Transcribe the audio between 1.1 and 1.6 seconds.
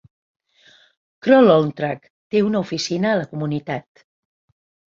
Kroll